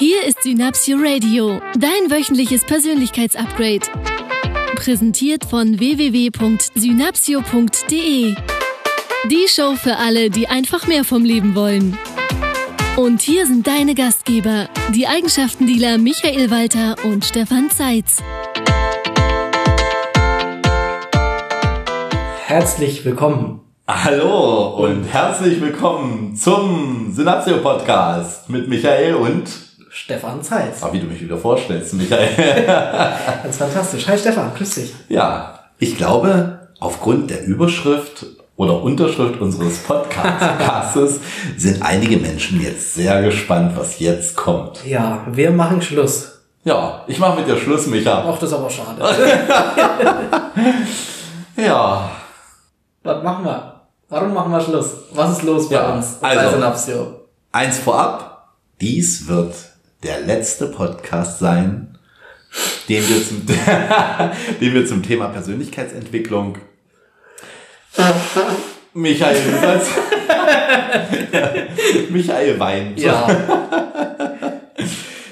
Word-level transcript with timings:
Hier 0.00 0.24
ist 0.24 0.42
Synapsio 0.44 0.96
Radio, 1.00 1.60
dein 1.76 2.08
wöchentliches 2.08 2.64
Persönlichkeitsupgrade. 2.64 3.80
Präsentiert 4.76 5.44
von 5.44 5.80
www.synapsio.de. 5.80 8.36
Die 9.28 9.48
Show 9.48 9.74
für 9.74 9.96
alle, 9.96 10.30
die 10.30 10.46
einfach 10.46 10.86
mehr 10.86 11.02
vom 11.02 11.24
Leben 11.24 11.56
wollen. 11.56 11.98
Und 12.96 13.22
hier 13.22 13.44
sind 13.44 13.66
deine 13.66 13.96
Gastgeber, 13.96 14.68
die 14.94 15.08
Eigenschaftendealer 15.08 15.98
Michael 15.98 16.52
Walter 16.52 16.94
und 17.04 17.24
Stefan 17.24 17.68
Zeitz. 17.68 18.22
Herzlich 22.46 23.04
willkommen. 23.04 23.62
Hallo 23.88 24.76
und 24.76 25.06
herzlich 25.06 25.60
willkommen 25.60 26.36
zum 26.36 27.12
Synapsio 27.12 27.56
Podcast 27.56 28.48
mit 28.48 28.68
Michael 28.68 29.16
und 29.16 29.67
Stefan 30.02 30.40
Zeitz. 30.44 30.80
Ah, 30.82 30.90
wie 30.92 31.00
du 31.00 31.06
mich 31.06 31.20
wieder 31.20 31.36
vorstellst, 31.36 31.92
Michael. 31.94 32.64
Ganz 33.42 33.56
fantastisch. 33.56 34.06
Hi 34.06 34.16
Stefan, 34.16 34.52
grüß 34.56 34.74
dich. 34.76 34.94
Ja, 35.08 35.58
ich 35.78 35.96
glaube, 35.96 36.68
aufgrund 36.78 37.30
der 37.30 37.44
Überschrift 37.44 38.24
oder 38.54 38.80
Unterschrift 38.80 39.40
unseres 39.40 39.78
Podcasts 39.78 41.18
sind 41.56 41.82
einige 41.82 42.16
Menschen 42.16 42.60
jetzt 42.62 42.94
sehr 42.94 43.20
gespannt, 43.22 43.72
was 43.76 43.98
jetzt 43.98 44.36
kommt. 44.36 44.84
Ja, 44.86 45.26
wir 45.32 45.50
machen 45.50 45.82
Schluss. 45.82 46.42
Ja, 46.62 47.02
ich 47.08 47.18
mache 47.18 47.40
mit 47.40 47.48
dir 47.48 47.56
Schluss, 47.56 47.88
Micha. 47.88 48.24
Ach, 48.24 48.38
das 48.38 48.50
ist 48.50 48.54
aber 48.56 48.70
schade. 48.70 49.02
Ja, 51.56 52.08
Was 53.02 53.22
machen 53.24 53.44
wir? 53.44 53.80
Warum 54.08 54.32
machen 54.32 54.52
wir 54.52 54.60
Schluss? 54.60 54.92
Was 55.12 55.32
ist 55.32 55.42
los 55.42 55.68
bei 55.68 55.74
Ja, 55.74 55.92
uns? 55.92 56.18
also- 56.20 57.16
eins 57.50 57.78
vorab. 57.80 58.54
Dies 58.80 59.26
wird 59.26 59.54
der 60.02 60.20
letzte 60.20 60.66
Podcast 60.68 61.38
sein, 61.38 61.98
den 62.88 63.08
wir 63.08 63.26
zum, 63.26 63.46
den 64.60 64.74
wir 64.74 64.86
zum 64.86 65.02
Thema 65.02 65.28
Persönlichkeitsentwicklung 65.28 66.58
Michael, 68.94 69.36
sollst, 69.60 69.90
Michael 72.10 72.58
weint. 72.60 73.00
Ja, 73.00 73.26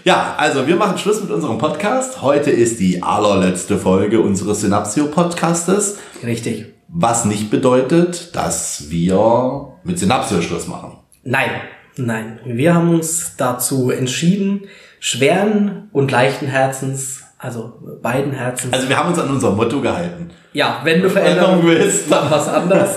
Ja, 0.06 0.36
also 0.38 0.68
wir 0.68 0.76
machen 0.76 0.98
Schluss 0.98 1.20
mit 1.20 1.32
unserem 1.32 1.58
Podcast. 1.58 2.22
Heute 2.22 2.52
ist 2.52 2.78
die 2.78 3.02
allerletzte 3.02 3.76
Folge 3.76 4.20
unseres 4.20 4.60
Synapsio-Podcastes, 4.60 5.98
richtig. 6.22 6.66
was 6.86 7.24
nicht 7.24 7.50
bedeutet, 7.50 8.36
dass 8.36 8.88
wir 8.88 9.72
mit 9.82 9.98
Synapsio 9.98 10.40
Schluss 10.42 10.68
machen. 10.68 10.98
Nein, 11.24 11.50
nein. 11.96 12.38
Wir 12.44 12.74
haben 12.74 12.90
uns 12.90 13.36
dazu 13.36 13.90
entschieden, 13.90 14.62
schweren 15.00 15.88
und 15.92 16.10
leichten 16.10 16.46
Herzens, 16.46 17.22
also 17.38 17.74
beiden 18.02 18.32
Herzens. 18.32 18.72
Also 18.72 18.88
wir 18.88 18.96
haben 18.96 19.10
uns 19.10 19.18
an 19.18 19.30
unser 19.30 19.52
Motto 19.52 19.80
gehalten. 19.80 20.30
ja, 20.52 20.80
wenn 20.84 21.02
du 21.02 21.10
Veränderung 21.10 21.66
willst, 21.66 22.08
mach 22.08 22.30
was 22.30 22.48
anderes. 22.48 22.90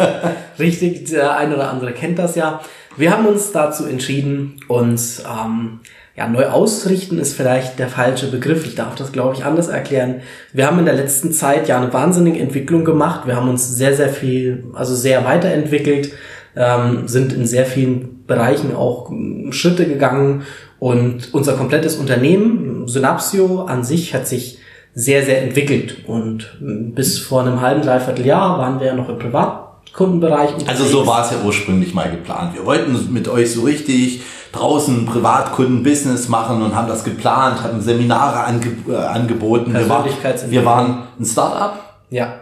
Richtig, 0.59 1.09
der 1.09 1.37
eine 1.37 1.55
oder 1.55 1.69
andere 1.69 1.91
kennt 1.91 2.19
das 2.19 2.35
ja. 2.35 2.61
Wir 2.97 3.11
haben 3.11 3.25
uns 3.25 3.51
dazu 3.51 3.85
entschieden, 3.85 4.57
uns 4.67 5.19
ähm, 5.19 5.79
ja, 6.19 6.27
neu 6.27 6.47
ausrichten 6.47 7.17
ist 7.17 7.33
vielleicht 7.33 7.79
der 7.79 7.87
falsche 7.87 8.27
Begriff. 8.27 8.65
Ich 8.65 8.75
darf 8.75 8.95
das, 8.95 9.13
glaube 9.13 9.35
ich, 9.35 9.45
anders 9.45 9.69
erklären. 9.69 10.21
Wir 10.51 10.67
haben 10.67 10.79
in 10.79 10.85
der 10.85 10.95
letzten 10.95 11.31
Zeit 11.31 11.69
ja 11.69 11.77
eine 11.77 11.93
wahnsinnige 11.93 12.39
Entwicklung 12.39 12.83
gemacht. 12.83 13.25
Wir 13.25 13.37
haben 13.37 13.47
uns 13.47 13.77
sehr, 13.77 13.95
sehr 13.95 14.09
viel, 14.09 14.65
also 14.73 14.95
sehr 14.95 15.23
weiterentwickelt, 15.23 16.11
ähm, 16.59 17.07
sind 17.07 17.33
in 17.33 17.47
sehr 17.47 17.65
vielen 17.65 18.25
Bereichen 18.27 18.75
auch 18.75 19.09
ähm, 19.09 19.51
Schritte 19.51 19.87
gegangen 19.87 20.43
und 20.77 21.33
unser 21.33 21.53
komplettes 21.53 21.95
Unternehmen, 21.95 22.87
Synapsio 22.87 23.63
an 23.63 23.83
sich, 23.83 24.13
hat 24.13 24.27
sich 24.27 24.59
sehr, 24.93 25.23
sehr 25.23 25.41
entwickelt. 25.41 26.05
Und 26.05 26.57
ähm, 26.61 26.93
bis 26.93 27.17
vor 27.17 27.41
einem 27.41 27.61
halben, 27.61 27.81
dreiviertel 27.81 28.25
Jahr 28.25 28.59
waren 28.59 28.79
wir 28.79 28.87
ja 28.87 28.93
noch 28.93 29.07
im 29.07 29.17
Privatkundenbereich. 29.17 30.51
Also 30.67 30.83
so 30.83 31.07
war 31.07 31.23
es 31.23 31.31
ja 31.31 31.37
ursprünglich 31.45 31.93
mal 31.93 32.11
geplant. 32.11 32.53
Wir 32.53 32.65
wollten 32.65 33.13
mit 33.13 33.29
euch 33.29 33.53
so 33.53 33.61
richtig 33.61 34.21
draußen 34.51 35.05
Privatkunden-Business 35.05 36.27
machen 36.27 36.61
und 36.61 36.75
haben 36.75 36.89
das 36.89 37.05
geplant, 37.05 37.63
hatten 37.63 37.81
Seminare 37.81 38.43
ange 38.43 38.75
äh, 38.89 38.95
angeboten. 38.95 39.73
Wir, 39.73 39.87
war, 39.87 40.01
Persönlichkeitsentwicklung. 40.01 40.65
wir 40.65 40.69
waren 40.69 41.03
ein 41.19 41.25
Startup 41.25 41.79
Ja, 42.09 42.38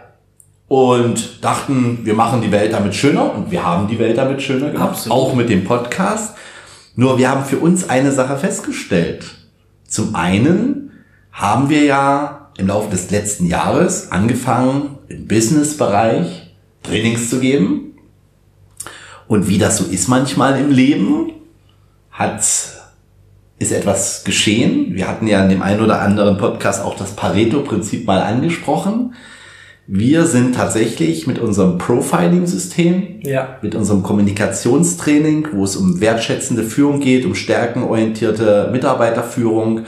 und 0.68 1.42
dachten, 1.42 2.00
wir 2.04 2.14
machen 2.14 2.42
die 2.42 2.52
Welt 2.52 2.72
damit 2.72 2.94
schöner 2.94 3.34
und 3.34 3.50
wir 3.50 3.64
haben 3.64 3.88
die 3.88 3.98
Welt 3.98 4.18
damit 4.18 4.42
schöner 4.42 4.70
gemacht, 4.70 4.90
Absolut. 4.90 5.18
auch 5.18 5.34
mit 5.34 5.48
dem 5.48 5.64
Podcast. 5.64 6.36
Nur 6.94 7.18
wir 7.18 7.30
haben 7.30 7.44
für 7.44 7.58
uns 7.58 7.88
eine 7.88 8.12
Sache 8.12 8.36
festgestellt. 8.36 9.24
Zum 9.86 10.14
einen 10.14 10.90
haben 11.32 11.70
wir 11.70 11.84
ja 11.84 12.50
im 12.58 12.66
Laufe 12.66 12.90
des 12.90 13.10
letzten 13.10 13.46
Jahres 13.46 14.12
angefangen, 14.12 14.98
im 15.08 15.26
Businessbereich 15.26 16.52
Trainings 16.82 17.30
zu 17.30 17.40
geben. 17.40 17.94
Und 19.26 19.48
wie 19.48 19.58
das 19.58 19.78
so 19.78 19.84
ist 19.84 20.08
manchmal 20.08 20.58
im 20.58 20.70
Leben, 20.70 21.32
hat, 22.10 22.40
ist 23.58 23.72
etwas 23.72 24.24
geschehen. 24.24 24.94
Wir 24.94 25.06
hatten 25.06 25.26
ja 25.26 25.42
in 25.42 25.50
dem 25.50 25.62
einen 25.62 25.80
oder 25.80 26.00
anderen 26.00 26.36
Podcast 26.36 26.82
auch 26.82 26.96
das 26.96 27.12
Pareto-Prinzip 27.12 28.06
mal 28.06 28.22
angesprochen. 28.22 29.14
Wir 29.90 30.26
sind 30.26 30.54
tatsächlich 30.54 31.26
mit 31.26 31.38
unserem 31.38 31.78
Profiling-System, 31.78 33.20
ja, 33.22 33.56
mit 33.62 33.74
unserem 33.74 34.02
Kommunikationstraining, 34.02 35.48
wo 35.52 35.64
es 35.64 35.76
um 35.76 36.02
wertschätzende 36.02 36.62
Führung 36.62 37.00
geht, 37.00 37.24
um 37.24 37.34
stärkenorientierte 37.34 38.68
Mitarbeiterführung, 38.70 39.86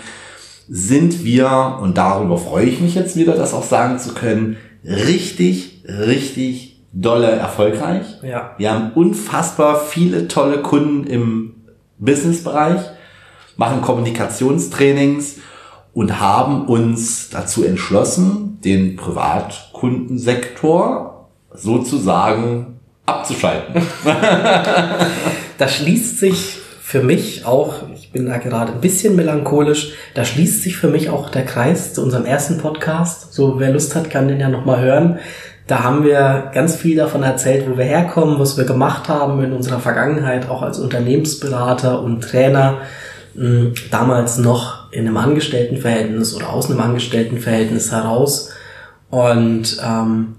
sind 0.70 1.22
wir, 1.22 1.78
und 1.82 1.98
darüber 1.98 2.38
freue 2.38 2.64
ich 2.64 2.80
mich 2.80 2.94
jetzt 2.94 3.14
wieder, 3.14 3.34
das 3.34 3.52
auch 3.52 3.62
sagen 3.62 3.98
zu 3.98 4.14
können, 4.14 4.56
richtig, 4.84 5.84
richtig 5.86 6.80
dolle 6.94 7.30
erfolgreich. 7.32 8.06
ja. 8.22 8.54
Wir 8.56 8.72
haben 8.72 8.92
unfassbar 8.94 9.84
viele 9.84 10.28
tolle 10.28 10.62
Kunden 10.62 11.06
im 11.06 11.56
Businessbereich, 11.98 12.80
machen 13.58 13.82
Kommunikationstrainings 13.82 15.36
und 16.00 16.18
haben 16.18 16.64
uns 16.64 17.28
dazu 17.28 17.62
entschlossen, 17.62 18.58
den 18.64 18.96
Privatkundensektor 18.96 21.28
sozusagen 21.52 22.80
abzuschalten. 23.04 23.82
Da 25.58 25.68
schließt 25.68 26.18
sich 26.18 26.58
für 26.80 27.02
mich 27.02 27.44
auch, 27.44 27.82
ich 27.94 28.12
bin 28.12 28.24
da 28.24 28.38
gerade 28.38 28.72
ein 28.72 28.80
bisschen 28.80 29.14
melancholisch, 29.14 29.92
da 30.14 30.24
schließt 30.24 30.62
sich 30.62 30.78
für 30.78 30.88
mich 30.88 31.10
auch 31.10 31.28
der 31.28 31.44
Kreis 31.44 31.92
zu 31.92 32.02
unserem 32.02 32.24
ersten 32.24 32.56
Podcast. 32.56 33.34
So, 33.34 33.60
wer 33.60 33.70
Lust 33.70 33.94
hat, 33.94 34.08
kann 34.08 34.26
den 34.26 34.40
ja 34.40 34.48
nochmal 34.48 34.80
hören. 34.80 35.18
Da 35.66 35.84
haben 35.84 36.02
wir 36.02 36.50
ganz 36.54 36.76
viel 36.76 36.96
davon 36.96 37.22
erzählt, 37.22 37.68
wo 37.68 37.76
wir 37.76 37.84
herkommen, 37.84 38.38
was 38.38 38.56
wir 38.56 38.64
gemacht 38.64 39.10
haben 39.10 39.44
in 39.44 39.52
unserer 39.52 39.80
Vergangenheit, 39.80 40.48
auch 40.48 40.62
als 40.62 40.78
Unternehmensberater 40.78 42.00
und 42.00 42.22
Trainer. 42.22 42.78
Mh, 43.34 43.72
Damals 43.90 44.38
noch 44.38 44.92
in 44.92 45.06
einem 45.06 45.16
Angestelltenverhältnis 45.16 46.34
oder 46.34 46.50
aus 46.50 46.70
einem 46.70 46.80
Angestelltenverhältnis 46.80 47.92
heraus. 47.92 48.50
Und 49.10 49.80
ähm, 49.84 50.34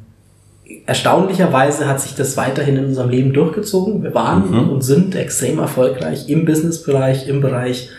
erstaunlicherweise 0.86 1.88
hat 1.88 2.02
sich 2.02 2.16
das 2.16 2.38
weiterhin 2.38 2.78
in 2.78 2.86
unserem 2.86 3.10
Leben 3.10 3.34
durchgezogen. 3.34 4.04
Wir 4.04 4.14
waren 4.14 4.70
und 4.70 4.82
sind 4.82 5.16
extrem 5.16 5.60
erfolgreich 5.60 6.30
im 6.30 6.46
Businessbereich, 6.46 7.28
im 7.28 7.42
Bereich 7.42 7.90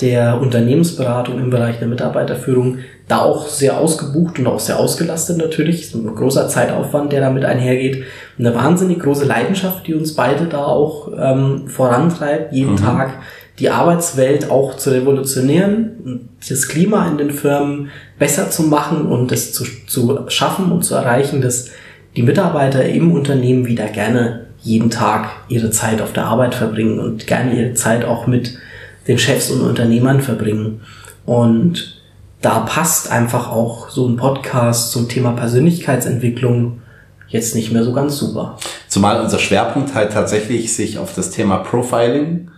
der 0.00 0.40
Unternehmensberatung, 0.40 1.38
im 1.38 1.48
Bereich 1.50 1.78
der 1.78 1.88
Mitarbeiterführung, 1.88 2.78
da 3.08 3.20
auch 3.20 3.48
sehr 3.48 3.78
ausgebucht 3.78 4.38
und 4.38 4.46
auch 4.46 4.60
sehr 4.60 4.78
ausgelastet 4.78 5.38
natürlich. 5.38 5.82
Ist 5.82 5.94
ein 5.94 6.14
großer 6.14 6.48
Zeitaufwand, 6.48 7.12
der 7.12 7.20
damit 7.20 7.44
einhergeht. 7.44 8.04
Eine 8.38 8.54
wahnsinnig 8.54 8.98
große 8.98 9.24
Leidenschaft, 9.24 9.86
die 9.86 9.94
uns 9.94 10.14
beide 10.14 10.46
da 10.46 10.64
auch 10.64 11.10
ähm, 11.16 11.68
vorantreibt, 11.68 12.52
jeden 12.52 12.76
Tag 12.76 13.14
die 13.58 13.70
Arbeitswelt 13.70 14.50
auch 14.50 14.76
zu 14.76 14.90
revolutionieren, 14.90 15.92
und 16.04 16.28
das 16.48 16.68
Klima 16.68 17.08
in 17.08 17.18
den 17.18 17.30
Firmen 17.30 17.88
besser 18.18 18.50
zu 18.50 18.64
machen 18.64 19.06
und 19.06 19.32
es 19.32 19.52
zu, 19.52 19.64
zu 19.86 20.26
schaffen 20.28 20.70
und 20.72 20.84
zu 20.84 20.94
erreichen, 20.94 21.40
dass 21.40 21.70
die 22.16 22.22
Mitarbeiter 22.22 22.84
im 22.84 23.12
Unternehmen 23.12 23.66
wieder 23.66 23.86
gerne 23.86 24.46
jeden 24.62 24.90
Tag 24.90 25.30
ihre 25.48 25.70
Zeit 25.70 26.00
auf 26.00 26.12
der 26.12 26.26
Arbeit 26.26 26.54
verbringen 26.54 26.98
und 26.98 27.26
gerne 27.26 27.54
ihre 27.54 27.74
Zeit 27.74 28.04
auch 28.04 28.26
mit 28.26 28.58
den 29.06 29.18
Chefs 29.18 29.50
und 29.50 29.60
Unternehmern 29.60 30.20
verbringen. 30.20 30.80
Und 31.24 32.02
da 32.42 32.60
passt 32.60 33.10
einfach 33.10 33.50
auch 33.50 33.90
so 33.90 34.06
ein 34.08 34.16
Podcast 34.16 34.92
zum 34.92 35.08
Thema 35.08 35.32
Persönlichkeitsentwicklung 35.32 36.80
jetzt 37.28 37.54
nicht 37.54 37.72
mehr 37.72 37.84
so 37.84 37.92
ganz 37.92 38.18
super. 38.18 38.58
Zumal 38.88 39.20
unser 39.20 39.38
Schwerpunkt 39.38 39.94
halt 39.94 40.12
tatsächlich 40.12 40.74
sich 40.74 40.98
auf 40.98 41.14
das 41.14 41.30
Thema 41.30 41.58
Profiling 41.58 42.48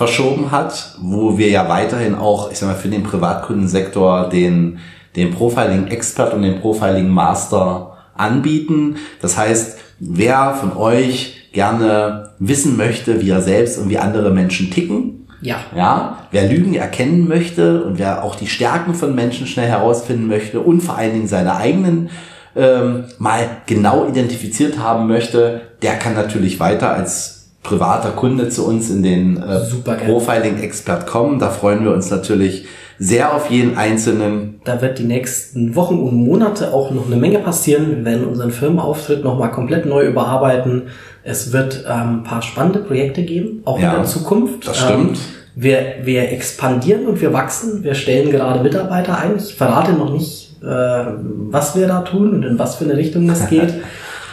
verschoben 0.00 0.50
hat, 0.50 0.96
wo 1.02 1.36
wir 1.36 1.50
ja 1.50 1.68
weiterhin 1.68 2.14
auch, 2.14 2.50
ich 2.50 2.58
sag 2.58 2.68
mal, 2.68 2.74
für 2.74 2.88
den 2.88 3.02
Privatkundensektor 3.02 4.30
den, 4.30 4.78
den 5.14 5.30
Profiling-Expert 5.30 6.32
und 6.32 6.40
den 6.40 6.58
Profiling-Master 6.58 7.98
anbieten. 8.16 8.96
Das 9.20 9.36
heißt, 9.36 9.78
wer 9.98 10.54
von 10.54 10.74
euch 10.74 11.50
gerne 11.52 12.30
wissen 12.38 12.78
möchte, 12.78 13.20
wie 13.20 13.28
er 13.28 13.42
selbst 13.42 13.76
und 13.76 13.90
wie 13.90 13.98
andere 13.98 14.30
Menschen 14.30 14.70
ticken, 14.70 15.26
Ja. 15.42 15.56
Ja, 15.76 16.18
wer 16.30 16.48
Lügen 16.48 16.72
erkennen 16.72 17.28
möchte 17.28 17.84
und 17.84 17.98
wer 17.98 18.24
auch 18.24 18.36
die 18.36 18.46
Stärken 18.46 18.94
von 18.94 19.14
Menschen 19.14 19.46
schnell 19.46 19.68
herausfinden 19.68 20.28
möchte 20.28 20.60
und 20.60 20.80
vor 20.80 20.96
allen 20.96 21.12
Dingen 21.12 21.28
seine 21.28 21.56
eigenen 21.56 22.08
ähm, 22.56 23.04
mal 23.18 23.46
genau 23.66 24.08
identifiziert 24.08 24.78
haben 24.78 25.08
möchte, 25.08 25.60
der 25.82 25.96
kann 25.96 26.14
natürlich 26.14 26.58
weiter 26.58 26.90
als 26.90 27.39
privater 27.62 28.10
Kunde 28.10 28.48
zu 28.48 28.66
uns 28.66 28.90
in 28.90 29.02
den 29.02 29.36
äh. 29.36 29.60
Profiling-Expert 30.06 31.06
kommen. 31.06 31.38
Da 31.38 31.50
freuen 31.50 31.84
wir 31.84 31.92
uns 31.92 32.10
natürlich 32.10 32.66
sehr 32.98 33.34
auf 33.34 33.50
jeden 33.50 33.76
Einzelnen. 33.76 34.60
Da 34.64 34.82
wird 34.82 34.98
die 34.98 35.04
nächsten 35.04 35.74
Wochen 35.74 35.98
und 35.98 36.14
Monate 36.14 36.72
auch 36.72 36.90
noch 36.90 37.06
eine 37.06 37.16
Menge 37.16 37.38
passieren. 37.38 37.96
Wir 37.96 38.04
werden 38.04 38.26
unseren 38.26 38.50
Firmenauftritt 38.50 39.24
nochmal 39.24 39.50
komplett 39.50 39.86
neu 39.86 40.06
überarbeiten. 40.06 40.82
Es 41.22 41.52
wird 41.52 41.84
ähm, 41.88 42.18
ein 42.18 42.22
paar 42.24 42.42
spannende 42.42 42.80
Projekte 42.80 43.22
geben, 43.22 43.62
auch 43.64 43.78
Ja, 43.78 43.90
in 43.92 43.96
der 43.96 44.04
Zukunft. 44.04 44.66
das 44.68 44.78
stimmt. 44.78 45.16
Ähm, 45.16 45.22
wir, 45.54 45.78
wir 46.04 46.30
expandieren 46.30 47.06
und 47.06 47.20
wir 47.20 47.32
wachsen. 47.32 47.82
Wir 47.82 47.94
stellen 47.94 48.30
gerade 48.30 48.62
Mitarbeiter 48.62 49.18
ein. 49.18 49.36
Ich 49.36 49.54
verrate 49.54 49.92
noch 49.92 50.12
nicht, 50.12 50.56
äh, 50.62 50.66
was 50.66 51.76
wir 51.76 51.86
da 51.88 52.02
tun 52.02 52.34
und 52.34 52.42
in 52.44 52.58
was 52.58 52.76
für 52.76 52.84
eine 52.84 52.96
Richtung 52.96 53.26
das 53.26 53.48
geht. 53.48 53.74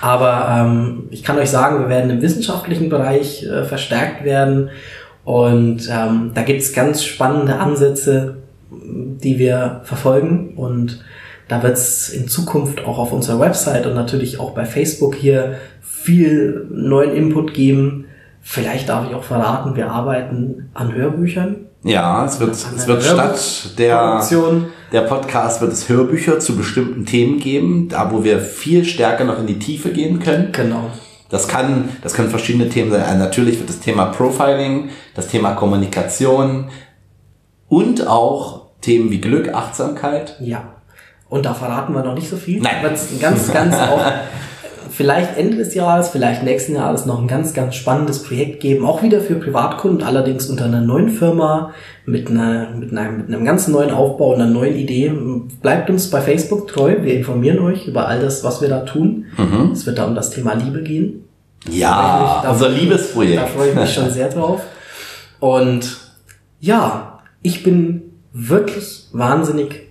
Aber 0.02 0.48
ähm, 0.50 1.08
ich 1.10 1.24
kann 1.24 1.38
euch 1.38 1.50
sagen, 1.50 1.80
wir 1.80 1.90
werden 1.90 2.12
im 2.12 2.22
wissenschaftlichen 2.22 2.90
Bereich 2.90 3.44
äh, 3.44 3.64
verstärkt 3.64 4.24
werden. 4.24 4.70
Und 5.24 5.90
ähm, 5.92 6.32
da 6.34 6.42
gibt's 6.44 6.74
ganz 6.74 7.04
spannende 7.04 7.58
Ansätze, 7.58 8.38
die 8.72 9.40
wir 9.40 9.82
verfolgen. 9.84 10.54
Und 10.56 11.04
da 11.48 11.64
wird's 11.64 12.10
in 12.10 12.28
Zukunft 12.28 12.86
auch 12.86 12.98
auf 12.98 13.12
unserer 13.12 13.40
Website 13.40 13.86
und 13.86 13.96
natürlich 13.96 14.40
auch 14.40 14.52
bei 14.52 14.66
Facebook 14.66 15.16
hier 15.16 15.56
viel 15.82 16.68
neuen 16.72 17.14
Input 17.14 17.54
geben. 17.54 18.06
Vielleicht 18.42 18.90
darf 18.90 19.10
ich 19.10 19.16
auch 19.16 19.24
verraten, 19.24 19.76
wir 19.76 19.92
arbeiten 19.92 20.70
an 20.74 20.94
Hörbüchern. 20.94 21.68
Ja, 21.84 22.26
es 22.26 22.40
wird, 22.40 22.52
es 22.52 22.88
wird 22.88 23.04
statt 23.04 23.78
der, 23.78 23.98
Produktion. 23.98 24.66
Der 24.92 25.02
Podcast 25.02 25.62
wird 25.62 25.74
es 25.74 25.90
Hörbücher 25.90 26.40
zu 26.40 26.56
bestimmten 26.56 27.06
Themen 27.06 27.40
geben, 27.40 27.90
da 27.90 28.12
wo 28.12 28.24
wir 28.24 28.40
viel 28.40 28.86
stärker 28.86 29.26
noch 29.26 29.40
in 29.40 29.48
die 29.48 29.60
Tiefe 29.60 29.92
gehen 29.92 30.20
können. 30.20 30.52
Genau. 30.52 30.92
Das 31.30 31.48
kann, 31.48 31.90
das 32.02 32.14
können 32.14 32.30
verschiedene 32.30 32.70
Themen 32.70 32.92
sein. 32.92 33.02
Also 33.04 33.18
Natürlich 33.18 33.60
wird 33.60 33.70
das 33.70 33.80
Thema 33.80 34.06
Profiling, 34.06 34.90
das 35.14 35.28
Thema 35.28 35.54
Kommunikation 35.54 36.70
und 37.68 38.08
auch 38.08 38.68
Themen 38.82 39.12
wie 39.12 39.20
Glück, 39.20 39.54
Achtsamkeit. 39.54 40.38
Ja. 40.40 40.76
Und 41.30 41.46
da 41.46 41.54
verraten 41.54 41.94
wir 41.94 42.04
noch 42.04 42.16
nicht 42.16 42.30
so 42.30 42.38
viel. 42.38 42.62
Nein. 42.62 42.76
Ganz, 43.20 43.52
ganz 43.52 43.76
auch 43.78 44.02
vielleicht 44.98 45.38
Ende 45.38 45.58
des 45.58 45.76
Jahres, 45.76 46.10
vielleicht 46.10 46.42
nächsten 46.44 46.74
Jahres 46.76 47.06
noch 47.06 47.22
ein 47.22 47.28
ganz, 47.28 47.54
ganz 47.54 47.76
spannendes 47.76 48.24
Projekt 48.24 48.60
geben. 48.62 48.84
Auch 48.84 49.04
wieder 49.04 49.22
für 49.22 49.36
Privatkunden, 49.36 50.02
allerdings 50.06 50.48
unter 50.50 50.66
einer 50.66 50.82
neuen 50.82 51.10
Firma, 51.10 51.72
mit, 52.08 52.30
einer, 52.30 52.72
mit, 52.72 52.92
einem, 52.98 53.18
mit 53.18 53.28
einem 53.28 53.46
ganz 53.46 53.68
neuen 53.68 53.92
Aufbau 53.92 54.34
und 54.34 54.42
einer 54.42 54.50
neuen 54.50 54.76
Idee. 54.76 55.14
Bleibt 55.62 55.90
uns 55.92 56.10
bei 56.10 56.20
Facebook 56.20 56.68
treu. 56.68 56.96
Wir 57.04 57.14
informieren 57.14 57.60
euch 57.60 57.88
über 57.88 58.08
all 58.08 58.20
das, 58.20 58.44
was 58.44 58.60
wir 58.62 58.70
da 58.70 58.80
tun. 58.82 59.26
Es 59.72 59.86
wird 59.86 60.00
da 60.00 60.06
um 60.08 60.16
das 60.16 60.32
Thema 60.32 60.54
Liebe 60.56 60.82
gehen. 60.82 61.24
Ja, 61.70 62.42
Da 62.44 62.52
unser 62.52 62.70
Liebesprojekt. 62.70 63.38
Da 63.42 63.46
freue 63.46 63.70
ich 63.70 63.76
mich 63.76 63.94
schon 63.94 64.10
sehr 64.10 64.30
drauf. 64.30 64.62
Und 65.40 65.98
ja, 66.60 67.20
ich 67.44 67.64
bin 67.64 68.02
wirklich 68.34 69.06
wahnsinnig 69.12 69.88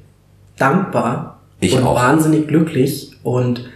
dankbar 0.59 1.41
Ich 1.61 1.77
und 1.77 1.85
auch. 1.85 1.95
wahnsinnig 1.95 2.49
glücklich. 2.49 3.13
Und 3.23 3.69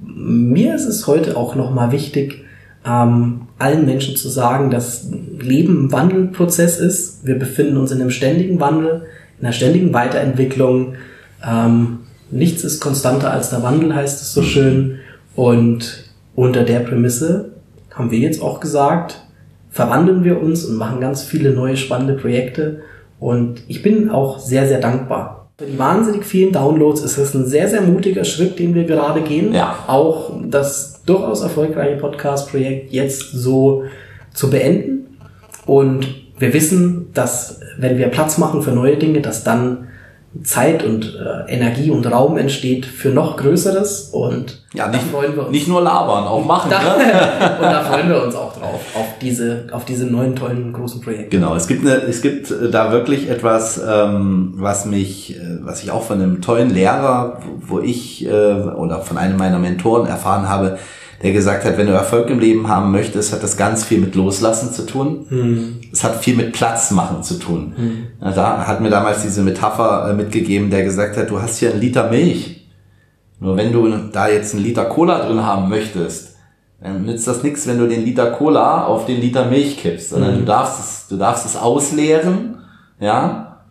mir 0.00 0.74
ist 0.74 0.86
es 0.86 1.06
heute 1.06 1.36
auch 1.36 1.54
nochmal 1.54 1.92
wichtig, 1.92 2.44
ähm, 2.86 3.42
allen 3.58 3.86
Menschen 3.86 4.16
zu 4.16 4.28
sagen, 4.28 4.70
dass 4.70 5.08
Leben 5.38 5.86
ein 5.86 5.92
Wandelprozess 5.92 6.78
ist. 6.78 7.26
Wir 7.26 7.38
befinden 7.38 7.76
uns 7.76 7.90
in 7.90 8.00
einem 8.00 8.10
ständigen 8.10 8.60
Wandel, 8.60 9.06
in 9.38 9.46
einer 9.46 9.52
ständigen 9.52 9.92
Weiterentwicklung. 9.92 10.94
Ähm, 11.46 12.00
nichts 12.30 12.64
ist 12.64 12.80
konstanter 12.80 13.30
als 13.30 13.50
der 13.50 13.62
Wandel, 13.62 13.94
heißt 13.94 14.20
es 14.20 14.32
so 14.32 14.42
schön. 14.42 14.98
Und 15.34 16.04
unter 16.34 16.64
der 16.64 16.80
Prämisse 16.80 17.52
haben 17.92 18.10
wir 18.10 18.18
jetzt 18.18 18.42
auch 18.42 18.60
gesagt, 18.60 19.22
verwandeln 19.70 20.24
wir 20.24 20.40
uns 20.40 20.64
und 20.64 20.76
machen 20.76 21.00
ganz 21.00 21.22
viele 21.22 21.50
neue 21.50 21.76
spannende 21.76 22.14
Projekte. 22.14 22.82
Und 23.18 23.62
ich 23.68 23.82
bin 23.82 24.10
auch 24.10 24.38
sehr, 24.38 24.66
sehr 24.68 24.80
dankbar. 24.80 25.43
Die 25.60 25.78
wahnsinnig 25.78 26.24
vielen 26.24 26.52
Downloads 26.52 27.02
ist 27.02 27.16
es 27.16 27.32
ein 27.32 27.46
sehr, 27.46 27.68
sehr 27.68 27.82
mutiger 27.82 28.24
Schritt, 28.24 28.58
den 28.58 28.74
wir 28.74 28.84
gerade 28.84 29.20
gehen. 29.20 29.54
Ja. 29.54 29.84
Auch 29.86 30.32
das 30.48 31.02
durchaus 31.06 31.42
erfolgreiche 31.42 31.96
Podcast-Projekt 31.96 32.92
jetzt 32.92 33.30
so 33.30 33.84
zu 34.32 34.50
beenden. 34.50 35.18
Und 35.64 36.08
wir 36.38 36.52
wissen, 36.52 37.10
dass 37.14 37.60
wenn 37.78 37.98
wir 37.98 38.08
Platz 38.08 38.36
machen 38.36 38.62
für 38.62 38.72
neue 38.72 38.96
Dinge, 38.96 39.20
dass 39.20 39.44
dann 39.44 39.88
Zeit 40.42 40.82
und 40.82 41.14
äh, 41.16 41.52
Energie 41.52 41.90
und 41.90 42.04
Raum 42.10 42.36
entsteht 42.36 42.84
für 42.86 43.10
noch 43.10 43.36
Größeres. 43.36 44.10
Und 44.12 44.62
Ja, 44.74 44.86
da 44.86 44.92
nicht, 44.92 45.04
freuen 45.10 45.36
wir 45.36 45.42
uns. 45.42 45.50
nicht 45.52 45.68
nur 45.68 45.80
labern, 45.80 46.24
auch 46.24 46.44
machen. 46.44 46.70
Da, 46.70 46.80
Ne? 46.80 47.04
und 47.58 47.62
da 47.64 47.82
freuen 47.84 48.08
wir 48.08 48.22
uns 48.22 48.34
auch 48.34 48.52
drauf, 48.52 48.80
auf 48.94 49.06
diese, 49.20 49.66
auf 49.70 49.84
diese 49.84 50.06
neuen, 50.06 50.34
tollen, 50.34 50.72
großen 50.72 51.00
Projekte. 51.00 51.36
Genau, 51.36 51.54
es 51.54 51.68
gibt, 51.68 51.86
eine, 51.86 51.94
es 52.02 52.20
gibt 52.20 52.50
äh, 52.50 52.68
da 52.70 52.90
wirklich 52.90 53.30
etwas, 53.30 53.80
ähm, 53.88 54.54
was 54.56 54.86
mich, 54.86 55.36
äh, 55.36 55.40
was 55.62 55.82
ich 55.84 55.90
auch 55.92 56.02
von 56.02 56.20
einem 56.20 56.42
tollen 56.42 56.70
Lehrer, 56.70 57.38
wo 57.60 57.78
ich 57.78 58.26
äh, 58.26 58.28
oder 58.30 59.00
von 59.02 59.16
einem 59.18 59.36
meiner 59.36 59.58
Mentoren 59.60 60.06
erfahren 60.08 60.48
habe, 60.48 60.78
der 61.24 61.32
gesagt 61.32 61.64
hat, 61.64 61.78
wenn 61.78 61.86
du 61.86 61.94
Erfolg 61.94 62.28
im 62.28 62.38
Leben 62.38 62.68
haben 62.68 62.92
möchtest, 62.92 63.32
hat 63.32 63.42
das 63.42 63.56
ganz 63.56 63.82
viel 63.82 63.98
mit 63.98 64.14
Loslassen 64.14 64.72
zu 64.72 64.84
tun. 64.84 65.26
Es 65.90 66.04
hat 66.04 66.22
viel 66.22 66.36
mit 66.36 66.52
Platz 66.52 66.90
machen 66.90 67.22
zu 67.22 67.38
tun. 67.38 67.72
Ja, 68.20 68.30
da 68.30 68.66
hat 68.66 68.82
mir 68.82 68.90
damals 68.90 69.22
diese 69.22 69.42
Metapher 69.42 70.10
äh, 70.10 70.12
mitgegeben, 70.12 70.68
der 70.68 70.84
gesagt 70.84 71.16
hat, 71.16 71.30
du 71.30 71.40
hast 71.40 71.58
hier 71.58 71.70
einen 71.70 71.80
Liter 71.80 72.10
Milch. 72.10 72.68
Nur 73.40 73.56
wenn 73.56 73.72
du 73.72 73.88
da 74.12 74.28
jetzt 74.28 74.54
einen 74.54 74.64
Liter 74.64 74.84
Cola 74.84 75.26
drin 75.26 75.42
haben 75.42 75.70
möchtest, 75.70 76.36
dann 76.82 77.06
nützt 77.06 77.26
das 77.26 77.42
nichts, 77.42 77.66
wenn 77.66 77.78
du 77.78 77.88
den 77.88 78.04
Liter 78.04 78.30
Cola 78.32 78.84
auf 78.84 79.06
den 79.06 79.18
Liter 79.18 79.46
Milch 79.46 79.78
kippst, 79.78 80.10
sondern 80.10 80.38
du 80.38 80.44
darfst 80.44 80.78
es, 80.78 81.06
du 81.08 81.16
darfst 81.16 81.46
es 81.46 81.56
ausleeren, 81.56 82.58
ja, 83.00 83.62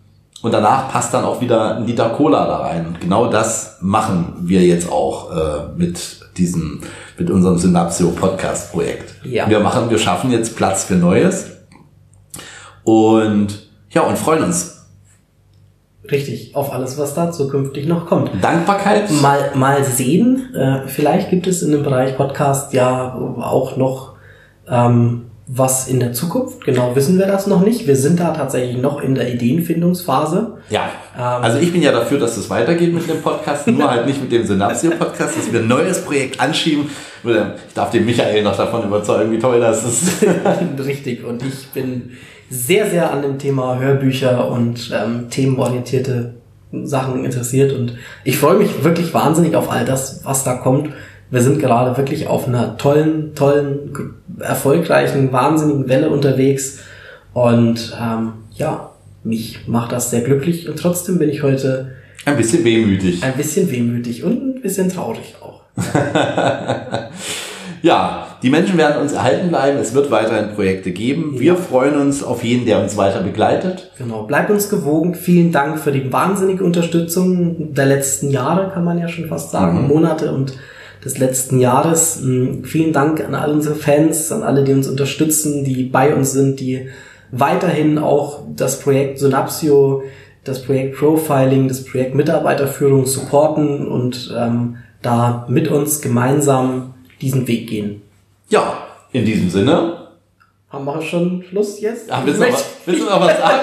und 0.41 0.53
danach 0.53 0.89
passt 0.91 1.13
dann 1.13 1.23
auch 1.23 1.39
wieder 1.39 1.77
ein 1.77 1.85
Liter 1.85 2.09
Cola 2.09 2.45
da 2.45 2.57
rein. 2.57 2.87
Und 2.87 2.99
genau 2.99 3.27
das 3.27 3.77
machen 3.79 4.35
wir 4.41 4.61
jetzt 4.61 4.91
auch 4.91 5.31
äh, 5.31 5.77
mit 5.77 6.19
diesem, 6.37 6.81
mit 7.17 7.29
unserem 7.29 7.57
Synapsio 7.57 8.09
Podcast 8.11 8.71
Projekt. 8.71 9.15
Ja. 9.23 9.49
Wir 9.49 9.59
machen, 9.59 9.89
wir 9.89 9.97
schaffen 9.97 10.31
jetzt 10.31 10.55
Platz 10.55 10.83
für 10.83 10.95
Neues 10.95 11.51
und 12.83 13.67
ja 13.89 14.01
und 14.01 14.17
freuen 14.17 14.43
uns. 14.43 14.87
Richtig, 16.11 16.53
auf 16.55 16.73
alles, 16.73 16.97
was 16.97 17.13
da 17.13 17.31
zukünftig 17.31 17.87
noch 17.87 18.07
kommt. 18.07 18.31
Dankbarkeit. 18.41 19.09
Mal, 19.21 19.51
mal 19.55 19.85
sehen, 19.85 20.53
äh, 20.53 20.87
vielleicht 20.87 21.29
gibt 21.29 21.47
es 21.47 21.61
in 21.61 21.71
dem 21.71 21.83
Bereich 21.83 22.17
Podcast 22.17 22.73
ja 22.73 23.15
auch 23.15 23.77
noch 23.77 24.15
ähm, 24.67 25.27
was 25.45 25.87
in 25.87 25.99
der 25.99 26.13
Zukunft. 26.13 26.63
Genau 26.63 26.95
wissen 26.95 27.19
wir 27.19 27.27
das 27.27 27.47
noch 27.47 27.61
nicht. 27.61 27.85
Wir 27.85 27.97
sind 27.97 28.19
da 28.19 28.31
tatsächlich 28.31 28.77
noch 28.77 29.01
in 29.01 29.13
der 29.13 29.33
Ideenfindungsphase. 29.33 30.57
Ja. 30.69 30.89
Ähm, 31.17 31.21
also 31.21 31.59
ich 31.59 31.71
bin 31.71 31.81
ja 31.81 31.91
dafür, 31.91 32.19
dass 32.19 32.37
es 32.37 32.49
weitergeht 32.49 32.93
mit 32.93 33.09
dem 33.09 33.21
Podcast, 33.21 33.67
nur 33.67 33.89
halt 33.89 34.05
nicht 34.05 34.21
mit 34.21 34.31
dem 34.31 34.45
Synapsio-Podcast, 34.45 35.37
dass 35.37 35.51
wir 35.51 35.59
ein 35.59 35.67
neues 35.67 36.05
Projekt 36.05 36.39
anschieben. 36.39 36.89
Ich 37.23 37.73
darf 37.73 37.91
den 37.91 38.05
Michael 38.05 38.43
noch 38.43 38.55
davon 38.55 38.83
überzeugen, 38.83 39.31
wie 39.31 39.39
toll 39.39 39.59
das 39.59 39.83
ist. 39.83 40.25
Richtig. 40.85 41.25
Und 41.25 41.43
ich 41.43 41.67
bin 41.69 42.11
sehr, 42.49 42.89
sehr 42.89 43.11
an 43.11 43.21
dem 43.21 43.37
Thema 43.37 43.79
Hörbücher 43.79 44.49
und 44.49 44.91
ähm, 44.93 45.29
themenorientierte 45.29 46.35
Sachen 46.83 47.25
interessiert. 47.25 47.73
Und 47.73 47.95
ich 48.23 48.37
freue 48.37 48.55
mich 48.55 48.83
wirklich 48.83 49.13
wahnsinnig 49.13 49.55
auf 49.55 49.69
all 49.69 49.85
das, 49.85 50.21
was 50.23 50.43
da 50.43 50.55
kommt. 50.55 50.89
Wir 51.29 51.41
sind 51.41 51.59
gerade 51.59 51.97
wirklich 51.97 52.27
auf 52.27 52.47
einer 52.47 52.77
tollen, 52.77 53.33
tollen, 53.35 54.13
erfolgreichen, 54.39 55.31
wahnsinnigen 55.31 55.89
Welle 55.89 56.09
unterwegs. 56.09 56.79
Und 57.33 57.97
ähm, 57.99 58.33
ja, 58.51 58.91
mich 59.23 59.67
macht 59.67 59.91
das 59.91 60.11
sehr 60.11 60.21
glücklich. 60.21 60.69
Und 60.69 60.77
trotzdem 60.77 61.17
bin 61.17 61.29
ich 61.29 61.41
heute 61.43 61.93
Ein 62.25 62.37
bisschen 62.37 62.63
wehmütig. 62.63 63.23
ein 63.23 63.33
bisschen 63.33 63.71
wehmütig 63.71 64.23
und 64.23 64.57
ein 64.57 64.61
bisschen 64.61 64.89
traurig 64.89 65.35
auch. 65.41 65.61
Ja, 67.83 68.27
die 68.41 68.49
Menschen 68.49 68.77
werden 68.77 69.01
uns 69.01 69.11
erhalten 69.11 69.49
bleiben. 69.49 69.77
Es 69.77 69.93
wird 69.93 70.09
weiterhin 70.09 70.55
Projekte 70.55 70.91
geben. 70.91 71.37
Wir 71.37 71.57
freuen 71.57 71.97
uns 71.97 72.23
auf 72.23 72.41
jeden, 72.41 72.65
der 72.65 72.79
uns 72.81 72.95
weiter 72.95 73.19
begleitet. 73.21 73.91
Genau, 73.97 74.23
bleibt 74.23 74.49
uns 74.49 74.69
gewogen. 74.69 75.15
Vielen 75.15 75.51
Dank 75.51 75.77
für 75.79 75.91
die 75.91 76.11
wahnsinnige 76.13 76.63
Unterstützung 76.63 77.73
der 77.73 77.85
letzten 77.85 78.29
Jahre, 78.31 78.71
kann 78.73 78.85
man 78.85 78.99
ja 78.99 79.09
schon 79.09 79.27
fast 79.27 79.51
sagen, 79.51 79.85
Monate 79.85 80.31
und 80.31 80.53
des 81.03 81.17
letzten 81.17 81.59
Jahres. 81.59 82.21
Mm, 82.21 82.63
Vielen 82.63 82.93
Dank 82.93 83.23
an 83.23 83.35
all 83.35 83.51
unsere 83.51 83.75
Fans, 83.75 84.31
an 84.31 84.43
alle, 84.43 84.63
die 84.63 84.73
uns 84.73 84.87
unterstützen, 84.87 85.63
die 85.63 85.83
bei 85.83 86.13
uns 86.15 86.31
sind, 86.31 86.59
die 86.59 86.89
weiterhin 87.31 87.97
auch 87.97 88.41
das 88.55 88.79
Projekt 88.79 89.19
Synapsio, 89.19 90.03
das 90.43 90.61
Projekt 90.61 90.97
Profiling, 90.97 91.67
das 91.67 91.83
Projekt 91.83 92.15
Mitarbeiterführung 92.15 93.05
supporten 93.05 93.87
und 93.87 94.33
ähm, 94.37 94.77
da 95.01 95.45
mit 95.49 95.67
uns 95.69 96.01
gemeinsam 96.01 96.93
diesen 97.21 97.47
Weg 97.47 97.69
gehen. 97.69 98.01
Ja, 98.49 98.77
in 99.11 99.25
diesem 99.25 99.49
Sinne, 99.49 100.02
Haben 100.73 100.85
wir 100.85 101.01
schon 101.03 101.43
Schluss 101.47 101.79
jetzt? 101.81 102.11
Ach, 102.11 102.25
willst, 102.25 102.41
du 102.41 102.45
noch, 102.45 102.53
was- 102.53 102.65
willst 102.87 103.01
du 103.01 103.05
noch 103.05 103.21
was 103.21 103.37
sagen? 103.37 103.59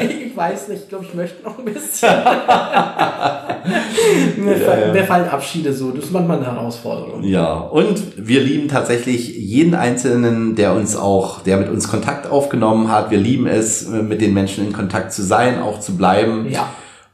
ich 0.08 0.34
weiß 0.34 0.68
nicht, 0.68 0.84
ich 0.84 0.88
glaube, 0.88 1.04
ich 1.04 1.12
möchte 1.12 1.42
noch 1.44 1.58
ein 1.58 1.66
bisschen. 1.66 2.08
mir, 4.38 4.56
fallen, 4.56 4.92
mir 4.94 5.04
fallen 5.04 5.28
Abschiede 5.28 5.70
so, 5.74 5.90
das 5.90 6.04
ist 6.06 6.12
manchmal 6.12 6.38
eine 6.38 6.46
Herausforderung. 6.46 7.22
Ja, 7.24 7.56
und 7.58 8.00
wir 8.16 8.40
lieben 8.40 8.68
tatsächlich 8.68 9.28
jeden 9.36 9.74
Einzelnen, 9.74 10.56
der 10.56 10.72
uns 10.72 10.96
auch, 10.96 11.42
der 11.42 11.58
mit 11.58 11.68
uns 11.68 11.90
Kontakt 11.90 12.30
aufgenommen 12.30 12.90
hat. 12.90 13.10
Wir 13.10 13.18
lieben 13.18 13.46
es, 13.46 13.86
mit 13.86 14.22
den 14.22 14.32
Menschen 14.32 14.66
in 14.66 14.72
Kontakt 14.72 15.12
zu 15.12 15.22
sein, 15.22 15.60
auch 15.60 15.78
zu 15.78 15.94
bleiben. 15.98 16.48
Ja. 16.48 16.70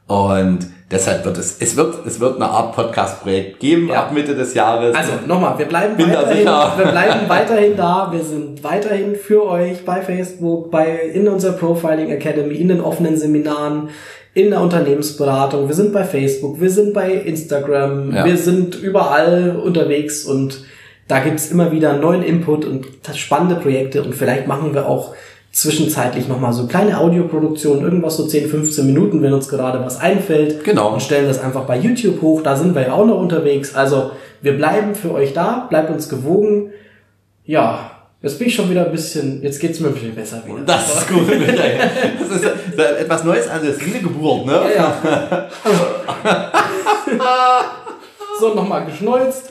Und 0.07 0.67
deshalb 0.91 1.25
wird 1.25 1.37
es, 1.37 1.57
es 1.59 1.75
wird, 1.75 2.05
es 2.05 2.19
wird 2.19 2.35
eine 2.35 2.45
Art 2.49 2.75
Podcast-Projekt 2.75 3.59
geben 3.59 3.89
Ja. 3.89 4.03
ab 4.03 4.13
Mitte 4.13 4.35
des 4.35 4.53
Jahres. 4.53 4.95
Also 4.95 5.13
nochmal, 5.27 5.57
wir 5.57 5.65
bleiben 5.65 5.95
Bin 5.97 6.09
weiterhin, 6.13 6.45
wir 6.45 6.85
bleiben 6.91 7.19
weiterhin 7.29 7.75
da, 7.75 8.09
wir 8.11 8.23
sind 8.23 8.63
weiterhin 8.63 9.15
für 9.15 9.45
euch 9.47 9.83
bei 9.85 10.01
Facebook, 10.01 10.71
bei 10.71 10.95
in 11.13 11.27
unserer 11.27 11.53
Profiling 11.53 12.09
Academy, 12.11 12.55
in 12.55 12.67
den 12.69 12.81
offenen 12.81 13.17
Seminaren, 13.17 13.89
in 14.33 14.49
der 14.49 14.61
Unternehmensberatung, 14.61 15.67
wir 15.67 15.75
sind 15.75 15.93
bei 15.93 16.03
Facebook, 16.03 16.59
wir 16.59 16.69
sind 16.69 16.93
bei 16.93 17.13
Instagram, 17.13 18.13
Ja. 18.13 18.25
wir 18.25 18.37
sind 18.37 18.75
überall 18.75 19.55
unterwegs 19.63 20.25
und 20.25 20.63
da 21.07 21.19
gibt's 21.19 21.51
immer 21.51 21.71
wieder 21.71 21.93
neuen 21.93 22.23
Input 22.23 22.65
und 22.65 22.85
spannende 23.13 23.55
Projekte 23.55 24.03
und 24.03 24.13
vielleicht 24.15 24.47
machen 24.47 24.73
wir 24.73 24.87
auch 24.89 25.13
zwischenzeitlich 25.55 26.27
nochmal 26.27 26.51
so 26.51 26.67
kleine 26.67 26.99
Audioproduktionen, 26.99 27.81
irgendwas 27.81 28.17
so 28.17 28.27
10, 28.27 28.49
15 28.49 28.85
Minuten, 28.85 29.23
wenn 29.23 29.31
uns 29.31 29.47
gerade 29.47 29.79
was 29.79 30.01
einfällt. 30.01 30.65
Genau. 30.65 30.93
Und 30.93 31.01
stellen 31.01 31.29
das 31.29 31.39
einfach 31.39 31.63
bei 31.63 31.77
YouTube 31.77 32.21
hoch. 32.21 32.41
Da 32.43 32.57
sind 32.57 32.75
wir 32.75 32.81
ja 32.81 32.93
auch 32.93 33.05
noch 33.05 33.17
unterwegs. 33.17 33.73
Also 33.73 34.11
wir 34.41 34.57
bleiben 34.57 34.95
für 34.95 35.13
euch 35.13 35.31
da, 35.31 35.65
bleibt 35.69 35.89
uns 35.89 36.09
gewogen. 36.09 36.71
Ja, 37.45 37.91
jetzt 38.21 38.37
bin 38.37 38.49
ich 38.49 38.55
schon 38.55 38.69
wieder 38.69 38.85
ein 38.85 38.91
bisschen, 38.91 39.41
jetzt 39.43 39.61
geht's 39.61 39.79
mir 39.79 39.87
ein 39.87 39.93
bisschen 39.93 40.13
besser 40.13 40.43
wieder. 40.45 40.59
das 40.65 40.93
ist 40.93 41.07
gut. 41.07 41.21
Das 42.19 42.41
ist 42.41 42.99
etwas 42.99 43.23
Neues 43.23 43.47
an 43.47 43.61
der 43.63 43.79
Wiedergeburt, 43.79 44.45
ne? 44.45 44.61
Ja, 44.75 44.93
ja. 45.05 45.49
so, 48.41 48.53
nochmal 48.53 48.83
geschneuzt. 48.85 49.49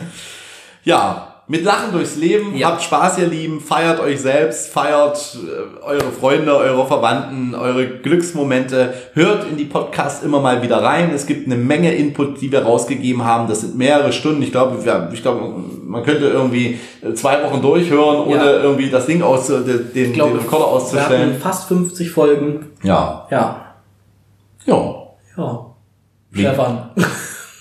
Ja, 0.84 1.33
mit 1.46 1.62
Lachen 1.62 1.92
durchs 1.92 2.16
Leben. 2.16 2.56
Ja. 2.56 2.68
Habt 2.68 2.82
Spaß, 2.82 3.18
ihr 3.18 3.26
Lieben. 3.26 3.60
Feiert 3.60 4.00
euch 4.00 4.20
selbst. 4.20 4.68
Feiert 4.70 5.36
äh, 5.36 5.84
eure 5.84 6.10
Freunde, 6.10 6.56
eure 6.56 6.86
Verwandten, 6.86 7.54
eure 7.54 7.86
Glücksmomente. 7.98 8.94
Hört 9.12 9.46
in 9.50 9.56
die 9.58 9.66
Podcasts 9.66 10.24
immer 10.24 10.40
mal 10.40 10.62
wieder 10.62 10.82
rein. 10.82 11.10
Es 11.14 11.26
gibt 11.26 11.46
eine 11.46 11.56
Menge 11.56 11.94
Input, 11.94 12.40
die 12.40 12.50
wir 12.50 12.62
rausgegeben 12.62 13.24
haben. 13.24 13.46
Das 13.46 13.60
sind 13.60 13.76
mehrere 13.76 14.12
Stunden. 14.12 14.42
Ich 14.42 14.52
glaube, 14.52 14.82
wir, 14.84 15.10
ich 15.12 15.20
glaube, 15.22 15.52
man 15.84 16.02
könnte 16.02 16.26
irgendwie 16.28 16.78
äh, 17.02 17.12
zwei 17.12 17.42
Wochen 17.42 17.60
durchhören, 17.60 18.20
ohne 18.26 18.36
Ja. 18.36 18.62
irgendwie 18.62 18.88
das 18.88 19.04
Ding 19.04 19.20
aus, 19.22 19.46
den, 19.48 19.64
den, 19.66 19.92
den 19.94 20.20
Rekorder 20.20 20.40
wir 20.40 20.40
hatten 20.40 20.62
auszustellen. 20.64 21.38
fast 21.40 21.68
50 21.68 22.10
Folgen. 22.10 22.66
Ja. 22.82 23.26
Ja. 23.30 23.74
Ja. 24.64 24.94
Ja. 25.36 25.66
Stefan. 26.32 26.90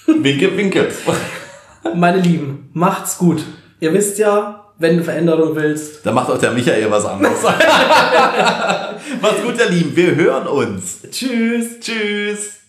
Winke, 0.08 0.56
winke. 0.58 0.88
Meine 1.96 2.20
Lieben, 2.20 2.70
macht's 2.74 3.18
gut. 3.18 3.44
Ihr 3.84 3.94
wisst 3.94 4.18
ja, 4.18 4.63
wenn 4.78 4.96
du 4.96 5.04
Veränderung 5.04 5.58
willst, 5.58 6.06
Da 6.06 6.13
macht 6.13 6.30
auch 6.30 6.38
der 6.38 6.52
Michael 6.52 6.90
was 6.90 7.04
anderes. 7.04 7.44
Macht's 9.22 9.44
gut, 9.44 9.60
ihr 9.60 9.70
Lieben. 9.70 9.94
Wir 9.94 10.16
hören 10.16 10.48
uns. 10.48 11.00
tschüss. 11.12 11.82
Tschüss. 11.82 12.62